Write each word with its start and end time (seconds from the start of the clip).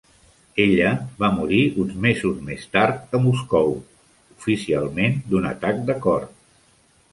Ella 0.61 0.93
va 1.19 1.29
morir 1.35 1.59
uns 1.83 1.91
mesos 2.05 2.39
més 2.47 2.65
tard 2.77 3.15
a 3.19 3.21
Moscou, 3.27 3.71
oficialment 4.39 5.23
d'un 5.29 5.49
atac 5.55 5.87
de 5.91 6.01
cor. 6.09 6.29